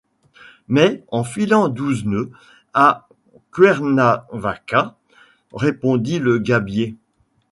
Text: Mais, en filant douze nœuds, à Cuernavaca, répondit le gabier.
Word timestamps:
Mais, 0.67 1.03
en 1.09 1.23
filant 1.23 1.69
douze 1.69 2.05
nœuds, 2.05 2.31
à 2.73 3.07
Cuernavaca, 3.51 4.97
répondit 5.53 6.17
le 6.17 6.39
gabier. 6.39 6.95